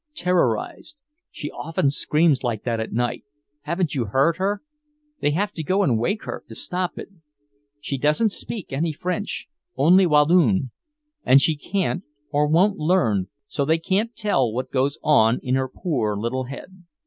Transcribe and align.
"Terrorized. 0.15 0.95
She 1.29 1.51
often 1.51 1.91
screams 1.91 2.43
like 2.43 2.63
that 2.63 2.79
at 2.79 2.91
night. 2.91 3.23
Haven't 3.65 3.93
you 3.93 4.05
heard 4.05 4.37
her? 4.37 4.63
They 5.19 5.29
have 5.29 5.51
to 5.51 5.61
go 5.63 5.83
and 5.83 5.99
wake 5.99 6.23
her, 6.23 6.43
to 6.49 6.55
stop 6.55 6.97
it. 6.97 7.09
She 7.79 7.99
doesn't 7.99 8.31
speak 8.31 8.73
any 8.73 8.93
French; 8.93 9.47
only 9.77 10.07
Walloon. 10.07 10.71
And 11.23 11.39
she 11.39 11.55
can't 11.55 12.03
or 12.31 12.47
won't 12.47 12.79
learn, 12.79 13.27
so 13.45 13.63
they 13.63 13.77
can't 13.77 14.15
tell 14.15 14.51
what 14.51 14.71
goes 14.71 14.97
on 15.03 15.39
in 15.43 15.53
her 15.53 15.69
poor 15.69 16.17
little 16.17 16.45
head." 16.45 16.83